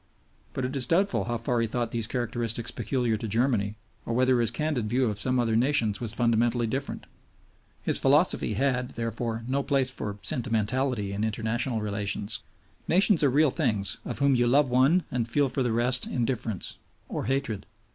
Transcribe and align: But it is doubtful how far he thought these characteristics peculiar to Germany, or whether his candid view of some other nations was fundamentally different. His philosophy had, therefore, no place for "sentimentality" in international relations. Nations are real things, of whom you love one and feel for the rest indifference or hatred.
But 0.55 0.65
it 0.65 0.75
is 0.75 0.87
doubtful 0.87 1.25
how 1.25 1.37
far 1.37 1.61
he 1.61 1.67
thought 1.67 1.91
these 1.91 2.07
characteristics 2.07 2.71
peculiar 2.71 3.17
to 3.17 3.27
Germany, 3.27 3.75
or 4.03 4.15
whether 4.15 4.41
his 4.41 4.49
candid 4.49 4.89
view 4.89 5.05
of 5.05 5.19
some 5.21 5.37
other 5.39 5.55
nations 5.55 6.01
was 6.01 6.11
fundamentally 6.11 6.65
different. 6.65 7.05
His 7.83 7.99
philosophy 7.99 8.55
had, 8.55 8.95
therefore, 8.95 9.43
no 9.47 9.61
place 9.61 9.91
for 9.91 10.17
"sentimentality" 10.23 11.13
in 11.13 11.23
international 11.23 11.81
relations. 11.83 12.39
Nations 12.87 13.21
are 13.21 13.29
real 13.29 13.51
things, 13.51 13.99
of 14.03 14.17
whom 14.17 14.33
you 14.33 14.47
love 14.47 14.71
one 14.71 15.03
and 15.11 15.27
feel 15.27 15.47
for 15.47 15.61
the 15.61 15.71
rest 15.71 16.07
indifference 16.07 16.79
or 17.07 17.25
hatred. 17.25 17.67